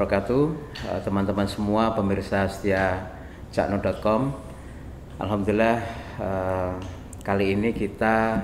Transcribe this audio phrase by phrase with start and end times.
[0.00, 0.44] wabarakatuh.
[0.88, 3.04] Eh, Teman-teman semua pemirsa setia
[3.52, 4.32] cakno.com
[5.20, 5.76] Alhamdulillah
[6.16, 6.72] eh,
[7.20, 8.40] kali ini kita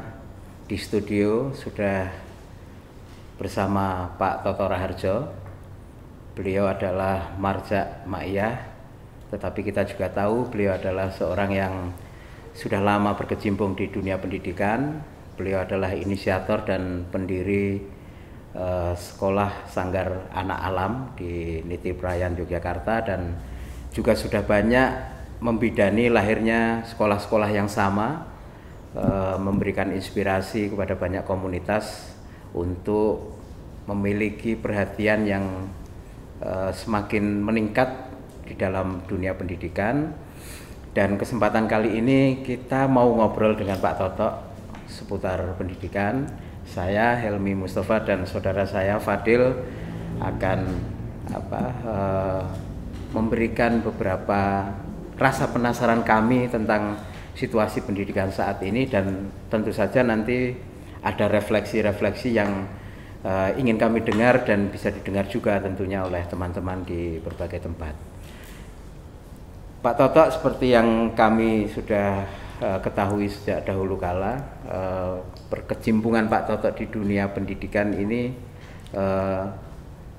[0.69, 2.13] di studio sudah
[3.41, 5.16] bersama Pak Toto Raharjo.
[6.37, 8.61] Beliau adalah Marja Ma'iyah
[9.33, 11.75] Tetapi kita juga tahu beliau adalah seorang yang
[12.52, 15.01] sudah lama berkecimpung di dunia pendidikan.
[15.41, 17.96] Beliau adalah inisiator dan pendiri
[18.56, 23.37] eh, sekolah Sanggar Anak Alam di Niti Prayan Yogyakarta dan
[23.92, 24.88] juga sudah banyak
[25.41, 28.24] membidani lahirnya sekolah-sekolah yang sama
[28.96, 32.16] eh, memberikan inspirasi kepada banyak komunitas
[32.57, 33.37] untuk
[33.85, 35.45] memiliki perhatian yang
[36.41, 38.09] eh, semakin meningkat
[38.48, 40.24] di dalam dunia pendidikan.
[40.96, 44.30] Dan kesempatan kali ini kita mau ngobrol dengan Pak Toto
[44.88, 46.24] seputar pendidikan
[46.67, 49.55] saya Helmi Mustafa dan saudara saya Fadil
[50.19, 50.61] akan
[51.31, 52.43] apa eh,
[53.15, 54.71] memberikan beberapa
[55.17, 57.01] rasa penasaran kami tentang
[57.37, 60.53] situasi pendidikan saat ini dan tentu saja nanti
[61.01, 62.67] ada refleksi-refleksi yang
[63.23, 67.94] eh, ingin kami dengar dan bisa didengar juga tentunya oleh teman-teman di berbagai tempat.
[69.87, 72.27] Pak Toto seperti yang kami sudah
[72.62, 75.16] eh, ketahui sejak dahulu kala eh,
[75.53, 78.32] berkecimpungan Pak Toto di dunia pendidikan ini
[78.93, 79.44] eh,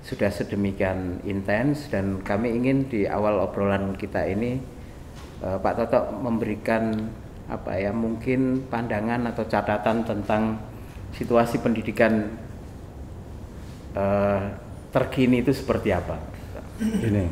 [0.07, 4.55] sudah sedemikian intens dan kami ingin di awal obrolan kita ini
[5.37, 7.11] Pak Toto memberikan
[7.51, 10.63] apa ya mungkin pandangan atau catatan tentang
[11.11, 12.39] situasi pendidikan
[14.95, 16.15] terkini itu seperti apa?
[16.79, 17.25] Ini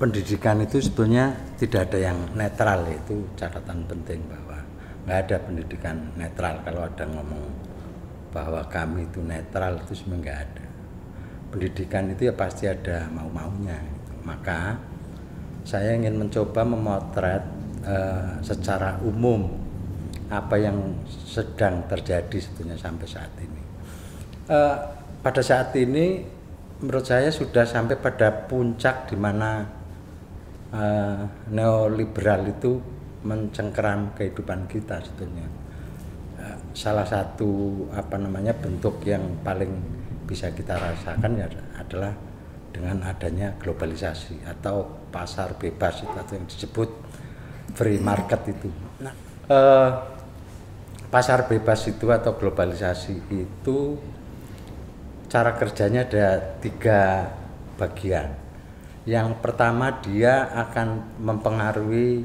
[0.00, 4.64] pendidikan itu sebetulnya tidak ada yang netral itu catatan penting bahwa
[5.04, 6.64] nggak ada pendidikan netral.
[6.64, 7.44] Kalau ada ngomong
[8.32, 10.64] bahwa kami itu netral itu sebenarnya nggak ada.
[11.52, 14.12] Pendidikan itu ya pasti ada mau-maunya gitu.
[14.24, 14.78] maka
[15.66, 17.44] saya ingin mencoba memotret
[17.84, 19.52] eh, secara umum
[20.32, 23.62] apa yang sedang terjadi sebetulnya sampai saat ini.
[24.48, 24.76] Eh,
[25.20, 26.24] pada saat ini
[26.80, 29.79] menurut saya sudah sampai pada puncak di mana
[30.74, 32.78] eh, neoliberal itu
[33.26, 35.46] mencengkeram kehidupan kita sebetulnya.
[36.40, 39.70] Eh, salah satu apa namanya bentuk yang paling
[40.24, 42.14] bisa kita rasakan ya adalah
[42.70, 46.90] dengan adanya globalisasi atau pasar bebas itu atau yang disebut
[47.74, 48.70] free market itu.
[49.02, 49.14] Nah,
[49.50, 49.90] eh,
[51.10, 53.98] pasar bebas itu atau globalisasi itu
[55.26, 57.30] cara kerjanya ada tiga
[57.74, 58.49] bagian.
[59.08, 62.24] Yang pertama dia akan mempengaruhi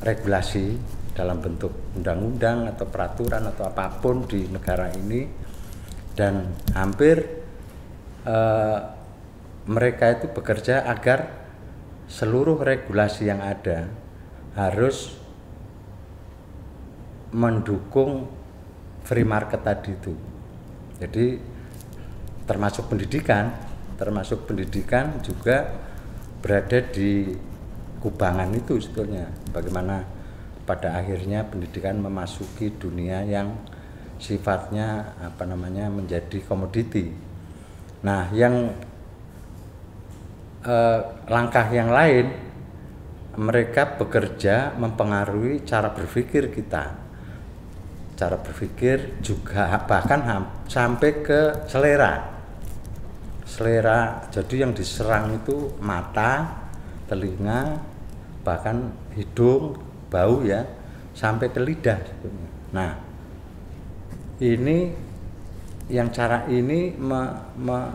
[0.00, 0.78] regulasi
[1.12, 5.26] dalam bentuk undang-undang atau peraturan atau apa pun di negara ini
[6.14, 7.20] dan hampir
[8.24, 8.78] eh,
[9.66, 11.28] mereka itu bekerja agar
[12.10, 13.86] seluruh regulasi yang ada
[14.56, 15.14] harus
[17.30, 18.26] mendukung
[19.06, 20.14] free market tadi itu.
[20.98, 21.38] Jadi
[22.50, 23.54] termasuk pendidikan,
[24.00, 25.68] termasuk pendidikan juga
[26.40, 27.36] berada di
[28.00, 29.28] kubangan itu sebetulnya.
[29.52, 30.00] Bagaimana
[30.64, 33.52] pada akhirnya pendidikan memasuki dunia yang
[34.16, 37.12] sifatnya apa namanya menjadi komoditi.
[38.00, 38.72] Nah, yang
[40.64, 42.32] eh, langkah yang lain
[43.36, 47.12] mereka bekerja mempengaruhi cara berpikir kita
[48.20, 50.20] cara berpikir juga bahkan
[50.68, 52.39] sampai ke selera
[53.50, 56.62] selera jadi yang diserang itu mata
[57.10, 57.82] telinga
[58.46, 59.74] bahkan hidung
[60.06, 60.62] bau ya
[61.10, 62.50] sampai ke lidah sebetulnya.
[62.70, 62.90] nah
[64.38, 64.94] ini
[65.90, 67.94] yang cara ini me- me-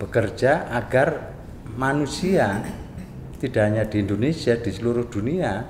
[0.00, 1.36] bekerja agar
[1.76, 2.64] manusia
[3.38, 5.62] tidak hanya di Indonesia di seluruh dunia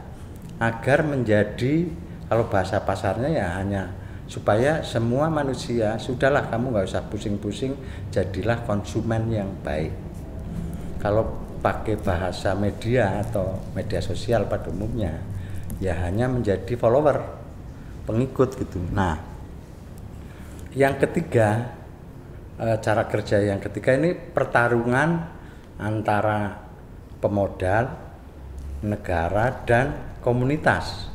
[0.63, 1.91] agar menjadi
[2.31, 3.93] kalau bahasa pasarnya ya hanya
[4.31, 7.75] supaya semua manusia sudahlah kamu nggak usah pusing-pusing
[8.15, 9.93] jadilah konsumen yang baik.
[11.03, 11.27] Kalau
[11.63, 15.23] pakai bahasa media atau media sosial pada umumnya
[15.79, 17.23] ya hanya menjadi follower
[18.07, 18.79] pengikut gitu.
[18.91, 19.19] Nah
[20.75, 21.79] yang ketiga
[22.59, 25.41] eh, cara kerja yang ketiga ini pertarungan
[25.79, 26.63] antara
[27.23, 27.91] pemodal
[28.83, 31.11] negara dan komunitas.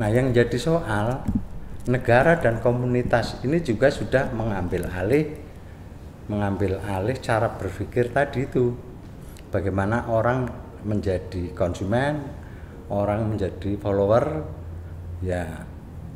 [0.00, 1.22] Nah, yang jadi soal
[1.84, 5.44] negara dan komunitas ini juga sudah mengambil alih
[6.28, 8.72] mengambil alih cara berpikir tadi itu.
[9.52, 10.50] Bagaimana orang
[10.82, 12.18] menjadi konsumen,
[12.90, 14.42] orang menjadi follower,
[15.22, 15.62] ya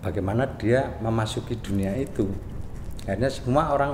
[0.02, 2.26] bagaimana dia memasuki dunia itu.
[3.06, 3.92] Akhirnya semua orang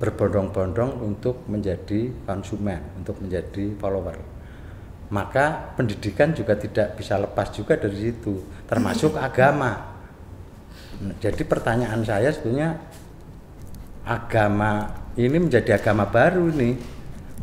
[0.00, 4.18] berbondong-bondong untuk menjadi konsumen, untuk menjadi follower.
[5.12, 9.93] Maka pendidikan juga tidak bisa lepas juga dari situ, termasuk agama.
[11.20, 12.78] Jadi pertanyaan saya sebetulnya
[14.04, 16.74] agama ini menjadi agama baru nih.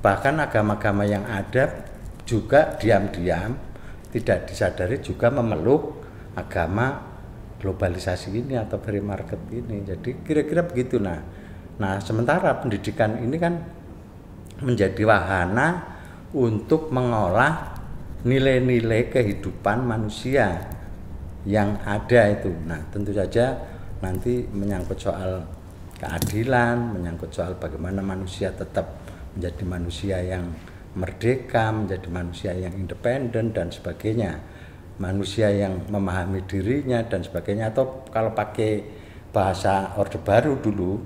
[0.02, 1.86] Bahkan agama-agama yang ada
[2.26, 3.54] juga diam-diam
[4.12, 6.04] tidak disadari juga memeluk
[6.36, 7.12] agama
[7.62, 9.86] globalisasi ini atau free market ini.
[9.86, 11.22] Jadi kira-kira begitu nah.
[11.78, 13.54] Nah, sementara pendidikan ini kan
[14.62, 15.98] menjadi wahana
[16.34, 17.78] untuk mengolah
[18.22, 20.62] nilai-nilai kehidupan manusia
[21.46, 22.52] yang ada itu.
[22.66, 23.58] Nah, tentu saja
[24.02, 25.46] nanti menyangkut soal
[25.98, 29.02] keadilan, menyangkut soal bagaimana manusia tetap
[29.38, 30.46] menjadi manusia yang
[30.98, 34.42] merdeka, menjadi manusia yang independen dan sebagainya
[35.02, 38.86] manusia yang memahami dirinya dan sebagainya atau kalau pakai
[39.34, 41.02] bahasa orde baru dulu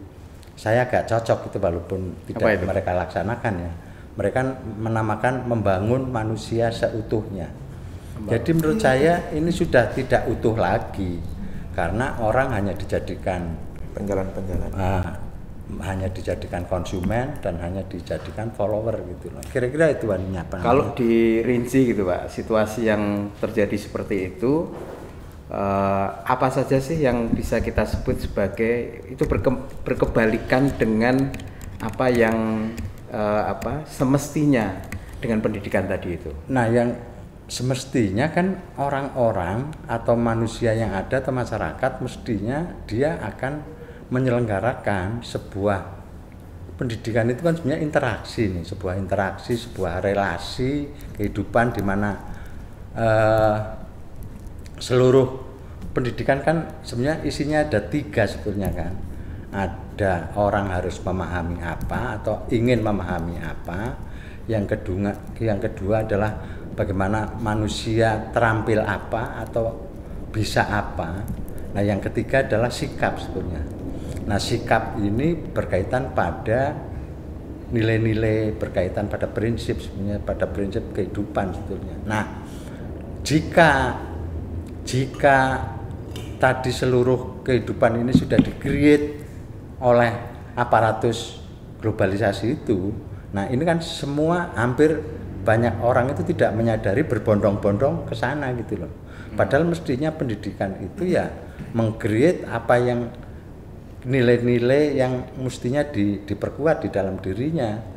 [0.59, 2.65] saya agak cocok itu walaupun tidak itu?
[2.67, 3.71] mereka laksanakan ya
[4.15, 4.41] mereka
[4.79, 7.51] menamakan membangun manusia seutuhnya.
[8.23, 11.19] Jadi menurut saya ini sudah tidak utuh lagi
[11.75, 13.51] karena orang hanya dijadikan
[13.91, 15.19] penjalan-penjalan ah,
[15.81, 19.41] hanya dijadikan konsumen dan hanya dijadikan follower gitu loh.
[19.49, 20.61] Kira-kira itu artinya apa?
[20.61, 24.69] Kalau dirinci gitu Pak, situasi yang terjadi seperti itu
[25.49, 29.49] uh, apa saja sih yang bisa kita sebut sebagai itu berke,
[29.81, 31.33] berkebalikan dengan
[31.81, 32.69] apa yang
[33.09, 34.85] uh, apa semestinya
[35.17, 36.29] dengan pendidikan tadi itu?
[36.53, 36.93] Nah, yang
[37.45, 43.61] semestinya kan orang-orang atau manusia yang ada atau masyarakat mestinya dia akan
[44.09, 45.95] menyelenggarakan sebuah
[46.75, 52.11] pendidikan itu kan sebenarnya interaksi nih, sebuah interaksi, sebuah relasi kehidupan di mana
[52.93, 53.57] uh,
[54.75, 55.39] seluruh
[55.95, 58.93] pendidikan kan sebenarnya isinya ada tiga sebetulnya kan.
[59.55, 63.95] Ada orang harus memahami apa atau ingin memahami apa.
[64.51, 66.35] Yang kedua, yang kedua adalah
[66.75, 69.89] bagaimana manusia terampil apa atau
[70.29, 71.23] bisa apa.
[71.75, 73.75] Nah, yang ketiga adalah sikap sebetulnya
[74.25, 76.73] Nah, sikap ini berkaitan pada
[77.65, 81.95] nilai-nilai berkaitan pada prinsip sebenarnya pada prinsip kehidupan sebetulnya.
[82.05, 82.23] Nah,
[83.25, 84.01] jika
[84.85, 85.37] jika
[86.37, 89.25] tadi seluruh kehidupan ini sudah di-create
[89.81, 90.13] oleh
[90.57, 91.41] aparatus
[91.81, 92.93] globalisasi itu,
[93.33, 95.01] nah ini kan semua hampir
[95.45, 98.91] banyak orang itu tidak menyadari berbondong-bondong ke sana gitu loh.
[99.37, 101.29] Padahal mestinya pendidikan itu ya
[101.77, 102.99] mengcreate apa yang
[104.05, 107.93] nilai-nilai yang mestinya di, diperkuat di dalam dirinya.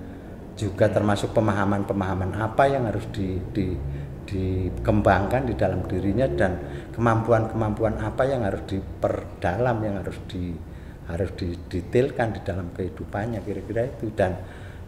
[0.59, 3.79] Juga termasuk pemahaman-pemahaman apa yang harus di, di,
[4.27, 6.59] dikembangkan di dalam dirinya dan
[6.91, 10.59] kemampuan-kemampuan apa yang harus diperdalam yang harus di
[11.07, 14.11] harus didetailkan di dalam kehidupannya kira-kira itu.
[14.19, 14.35] Dan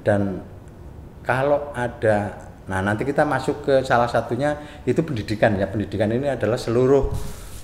[0.03, 0.43] dan
[1.23, 4.55] kalau ada nah nanti kita masuk ke salah satunya
[4.87, 7.10] itu pendidikan ya pendidikan ini adalah seluruh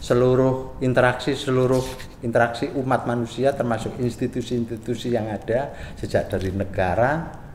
[0.02, 1.82] seluruh interaksi seluruh
[2.26, 7.46] interaksi umat manusia termasuk institusi-institusi yang ada sejak dari negara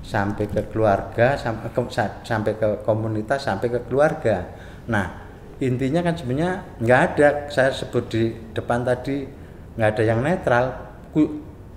[0.00, 1.80] sampai ke keluarga sampai ke,
[2.24, 4.48] sampai ke komunitas sampai ke keluarga.
[4.88, 5.28] Nah
[5.60, 9.28] intinya kan sebenarnya nggak ada saya sebut di depan tadi
[9.76, 10.64] nggak ada yang netral.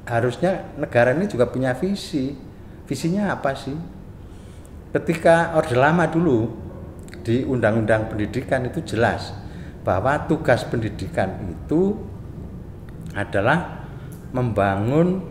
[0.03, 2.35] Harusnya negara ini juga punya visi.
[2.83, 4.02] Visinya apa sih?
[4.93, 6.53] Ketika orde lama dulu
[7.25, 9.33] di undang-undang pendidikan itu jelas
[9.81, 11.97] bahwa tugas pendidikan itu
[13.17, 13.89] adalah
[14.29, 15.21] membangun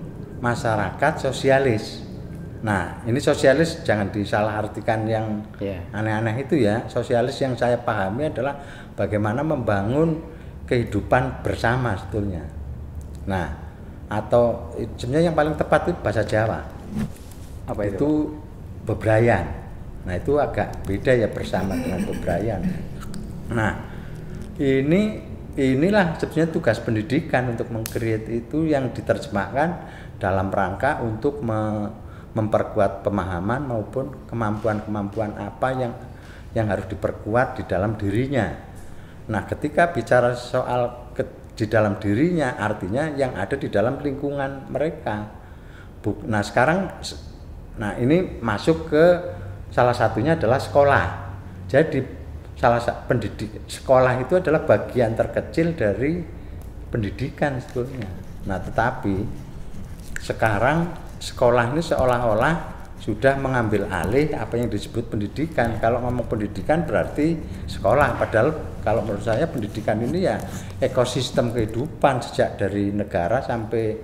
[0.42, 2.02] masyarakat sosialis.
[2.62, 5.82] Nah, ini sosialis jangan disalahartikan yang yeah.
[5.94, 6.86] aneh-aneh itu ya.
[6.86, 8.58] Sosialis yang saya pahami adalah
[8.94, 10.22] bagaimana membangun
[10.66, 12.46] kehidupan bersama sebetulnya.
[13.26, 13.50] Nah,
[14.06, 16.62] atau sebenarnya yang paling tepat itu bahasa Jawa.
[17.66, 17.98] Apa itu?
[17.98, 18.10] Itu
[18.86, 19.46] bebrayan.
[20.02, 22.60] Nah, itu agak beda ya bersama dengan bebrayan.
[23.54, 23.72] Nah,
[24.58, 25.22] ini
[25.54, 29.68] inilah sebenarnya tugas pendidikan untuk mengkreat itu yang diterjemahkan
[30.18, 31.90] dalam rangka untuk me,
[32.32, 35.92] memperkuat pemahaman maupun kemampuan-kemampuan apa yang
[36.56, 38.48] yang harus diperkuat di dalam dirinya.
[39.28, 41.24] Nah, ketika bicara soal ke,
[41.56, 45.28] di dalam dirinya, artinya yang ada di dalam lingkungan mereka.
[46.26, 47.00] Nah, sekarang,
[47.80, 49.04] nah ini masuk ke
[49.72, 51.04] salah satunya adalah sekolah.
[51.66, 52.04] Jadi
[52.60, 56.20] salah satu pendidik sekolah itu adalah bagian terkecil dari
[56.92, 58.06] pendidikan sebetulnya.
[58.44, 59.16] Nah, tetapi
[60.20, 62.54] sekarang sekolah ini seolah-olah
[63.02, 65.80] sudah mengambil alih apa yang disebut pendidikan.
[65.82, 67.34] Kalau ngomong pendidikan berarti
[67.66, 68.54] sekolah, padahal
[68.86, 70.38] kalau menurut saya pendidikan ini ya
[70.78, 73.98] ekosistem kehidupan sejak dari negara sampai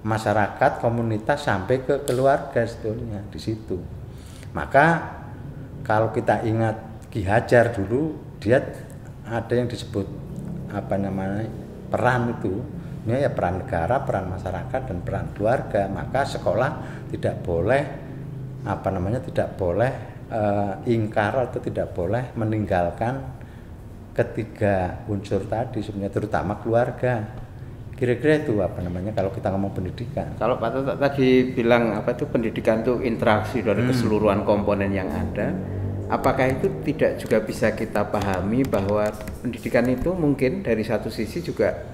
[0.00, 3.76] masyarakat komunitas sampai ke keluarga sebetulnya di situ
[4.56, 5.18] maka
[5.84, 6.76] kalau kita ingat
[7.10, 8.62] Ki Hajar dulu dia
[9.26, 10.06] ada yang disebut
[10.70, 11.46] apa namanya
[11.90, 12.62] peran itu
[13.00, 15.88] ini ya peran negara, peran masyarakat dan peran keluarga.
[15.88, 16.70] Maka sekolah
[17.08, 17.82] tidak boleh
[18.60, 19.92] apa namanya tidak boleh
[20.28, 23.40] uh, ingkar atau tidak boleh meninggalkan
[24.12, 27.39] ketiga unsur tadi sebenarnya terutama keluarga.
[28.00, 30.32] Kira-kira itu apa namanya kalau kita ngomong pendidikan.
[30.40, 33.92] Kalau Pak Toto tadi bilang apa itu pendidikan itu interaksi dari hmm.
[33.92, 35.52] keseluruhan komponen yang ada
[36.10, 39.08] apakah itu tidak juga bisa kita pahami bahwa
[39.40, 41.86] pendidikan itu mungkin dari satu sisi juga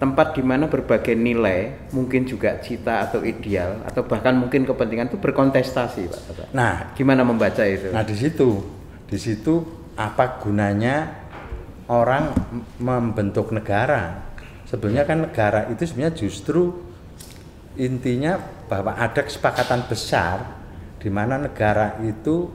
[0.00, 5.18] tempat di mana berbagai nilai mungkin juga cita atau ideal atau bahkan mungkin kepentingan itu
[5.20, 6.22] berkontestasi Pak
[6.56, 7.92] Nah, gimana membaca itu?
[7.92, 8.64] Nah, di situ
[9.10, 9.60] di situ
[9.98, 11.26] apa gunanya
[11.92, 12.32] orang
[12.80, 14.29] membentuk negara?
[14.70, 16.78] Sebenarnya kan negara itu sebenarnya justru
[17.74, 18.38] intinya
[18.70, 20.62] bahwa ada kesepakatan besar
[21.02, 22.46] di mana negara itu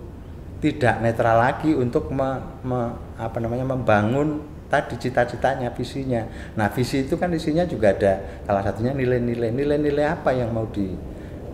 [0.63, 4.39] tidak netral lagi untuk me, me, apa namanya membangun
[4.72, 6.24] tadi cita-citanya, visinya.
[6.55, 9.51] Nah, visi itu kan isinya juga ada salah satunya nilai-nilai.
[9.51, 10.95] Nilai-nilai apa yang mau di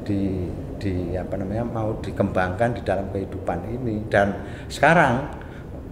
[0.01, 0.45] di
[0.81, 4.33] di apa namanya mau dikembangkan di dalam kehidupan ini dan
[4.65, 5.29] sekarang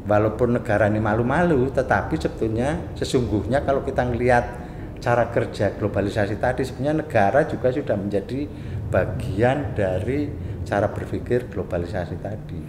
[0.10, 4.66] walaupun negara ini malu-malu tetapi sebetulnya sesungguhnya kalau kita melihat
[5.00, 8.50] cara kerja globalisasi tadi sebenarnya negara juga sudah menjadi
[8.90, 10.28] bagian dari
[10.66, 12.60] cara berpikir globalisasi tadi.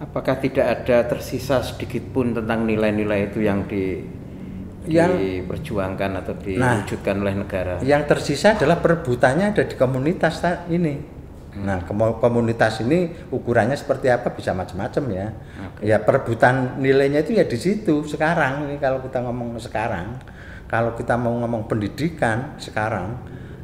[0.00, 4.02] Apakah tidak ada tersisa sedikit pun tentang nilai-nilai itu yang di
[4.84, 7.74] yang diperjuangkan atau nah, diwujudkan nah, oleh negara?
[7.80, 11.13] Yang tersisa adalah perebutannya ada di komunitas ini.
[11.54, 11.86] Nah,
[12.18, 15.26] komunitas ini ukurannya seperti apa bisa macam-macam ya.
[15.78, 15.94] Okay.
[15.94, 20.18] Ya perebutan nilainya itu ya di situ sekarang ini kalau kita ngomong sekarang.
[20.66, 23.14] Kalau kita mau ngomong pendidikan sekarang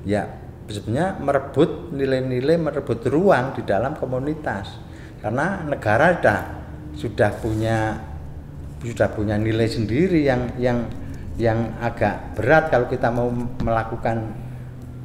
[0.07, 0.31] ya
[0.71, 4.79] sebenarnya merebut nilai-nilai merebut ruang di dalam komunitas
[5.19, 6.41] karena negara sudah
[6.95, 7.79] sudah punya
[8.81, 10.89] sudah punya nilai sendiri yang yang
[11.37, 13.29] yang agak berat kalau kita mau
[13.61, 14.33] melakukan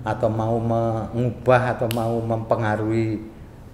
[0.06, 3.18] atau mau mengubah atau mau mempengaruhi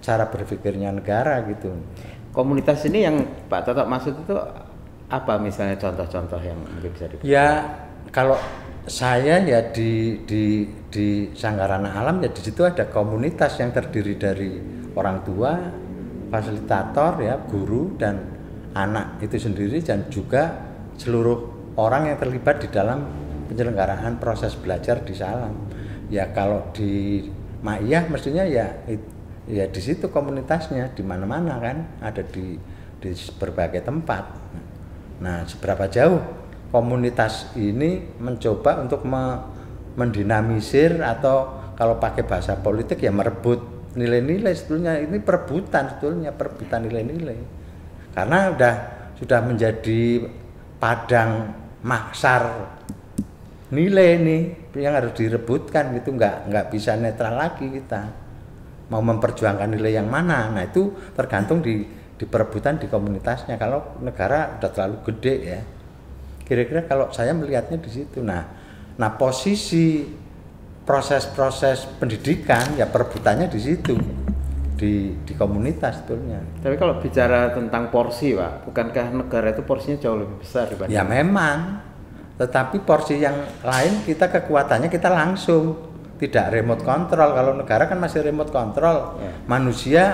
[0.00, 1.70] cara berpikirnya negara gitu.
[2.32, 3.20] Komunitas ini yang
[3.52, 4.34] Pak Toto maksud itu
[5.12, 7.28] apa misalnya contoh-contoh yang mungkin bisa diberikan?
[7.28, 7.48] Ya
[8.08, 8.40] kalau
[8.88, 14.50] saya ya di di di Sanggarana Alam ya di situ ada komunitas yang terdiri dari
[14.96, 15.52] orang tua,
[16.32, 18.16] fasilitator ya guru dan
[18.72, 20.48] anak itu sendiri dan juga
[20.96, 23.04] seluruh orang yang terlibat di dalam
[23.52, 25.71] penyelenggaraan proses belajar di Salam
[26.12, 27.24] ya kalau di
[27.64, 28.68] Ma'iyah mestinya ya
[29.48, 32.60] ya di situ komunitasnya di mana-mana kan ada di
[33.00, 34.24] di berbagai tempat.
[35.24, 36.20] Nah seberapa jauh
[36.68, 39.40] komunitas ini mencoba untuk me,
[39.96, 43.64] mendinamisir atau kalau pakai bahasa politik ya merebut
[43.96, 45.00] nilai-nilai sebetulnya.
[45.00, 47.38] Ini perebutan sebetulnya perebutan nilai-nilai.
[48.12, 48.74] Karena udah
[49.16, 50.28] sudah menjadi
[50.76, 52.42] padang maksar
[53.72, 54.38] nilai ini
[54.76, 58.02] yang harus direbutkan itu nggak nggak bisa netral lagi kita
[58.92, 61.80] mau memperjuangkan nilai yang mana nah itu tergantung di
[62.12, 65.60] di perebutan di komunitasnya kalau negara udah terlalu gede ya
[66.44, 68.44] kira-kira kalau saya melihatnya di situ nah
[69.00, 70.04] nah posisi
[70.84, 73.96] proses-proses pendidikan ya perebutannya di situ
[74.82, 76.42] di di komunitas sebetulnya.
[76.58, 80.90] Tapi kalau bicara tentang porsi, Pak, bukankah negara itu porsinya jauh lebih besar dibanding?
[80.90, 81.91] Ya memang.
[82.42, 85.78] Tetapi porsi yang lain kita kekuatannya kita langsung
[86.18, 87.30] tidak remote control.
[87.38, 89.22] Kalau negara kan masih remote control.
[89.22, 89.30] Ya.
[89.46, 90.04] Manusia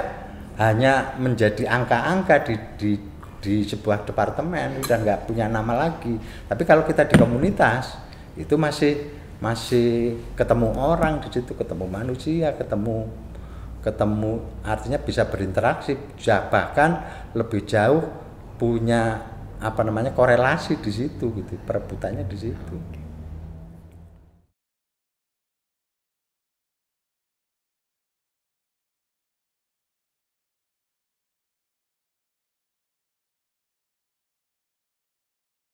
[0.60, 2.92] hanya menjadi angka-angka di di
[3.38, 6.20] di sebuah departemen udah nggak punya nama lagi.
[6.20, 7.96] Tapi kalau kita di komunitas
[8.36, 13.06] itu masih masih ketemu orang di situ ketemu manusia ketemu
[13.78, 15.94] ketemu artinya bisa berinteraksi
[16.50, 17.06] bahkan
[17.38, 18.02] lebih jauh
[18.58, 19.22] punya
[19.58, 22.74] apa namanya korelasi di situ gitu perebutannya di situ